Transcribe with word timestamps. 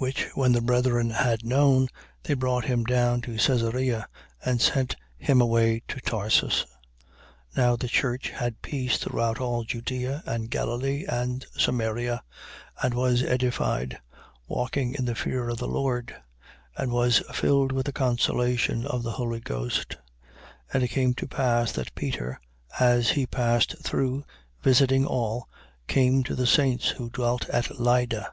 Which 0.00 0.24
when 0.36 0.52
the 0.52 0.62
brethren 0.62 1.10
had 1.10 1.44
known, 1.44 1.88
they 2.22 2.32
brought 2.32 2.64
him 2.64 2.82
down 2.82 3.20
to 3.20 3.34
Caesarea 3.36 4.08
and 4.42 4.58
sent 4.58 4.96
him 5.18 5.42
away 5.42 5.82
to 5.86 6.00
Tarsus. 6.00 6.64
9:31. 7.54 7.56
Now, 7.58 7.76
the 7.76 7.86
church 7.88 8.30
had 8.30 8.62
peace 8.62 8.96
throughout 8.96 9.38
all 9.38 9.64
Judea 9.64 10.22
and 10.24 10.48
Galilee 10.50 11.04
and 11.06 11.44
Samaria: 11.58 12.22
and 12.82 12.94
was 12.94 13.22
edified, 13.22 13.98
walking 14.48 14.94
in 14.94 15.04
the 15.04 15.14
fear 15.14 15.50
of 15.50 15.58
the 15.58 15.68
Lord: 15.68 16.16
and 16.78 16.90
was 16.90 17.18
filled 17.34 17.70
with 17.70 17.84
the 17.84 17.92
consolation 17.92 18.86
of 18.86 19.02
the 19.02 19.12
Holy 19.12 19.40
Ghost. 19.40 19.98
9:32. 20.72 20.72
And 20.72 20.82
it 20.84 20.88
came 20.88 21.12
to 21.12 21.28
pass 21.28 21.72
that 21.72 21.94
Peter, 21.94 22.40
as 22.78 23.10
he 23.10 23.26
passed 23.26 23.76
through, 23.82 24.24
visiting 24.62 25.04
all, 25.04 25.50
came 25.86 26.24
to 26.24 26.34
the 26.34 26.46
saints 26.46 26.88
who 26.88 27.10
dwelt 27.10 27.46
at 27.50 27.78
Lydda. 27.78 28.32